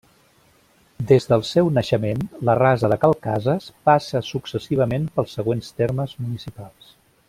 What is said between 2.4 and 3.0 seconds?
la Rasa de